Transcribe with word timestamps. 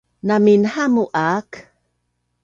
Naminhamu 0.27 1.03
aak 1.29 1.51